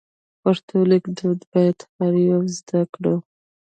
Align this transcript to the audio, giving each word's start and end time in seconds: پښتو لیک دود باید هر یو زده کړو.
پښتو 0.41 0.77
لیک 0.89 1.05
دود 1.17 1.39
باید 1.51 1.77
هر 1.97 2.13
یو 2.29 2.41
زده 2.57 2.81
کړو. 2.93 3.15